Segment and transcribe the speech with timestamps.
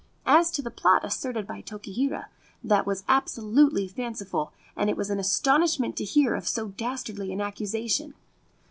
[0.25, 2.25] As to the plot asserted by Tokihira,
[2.63, 7.39] that was absolutely fanciful, and it was an astonishment to hear of so dastardly an
[7.39, 8.15] accusation.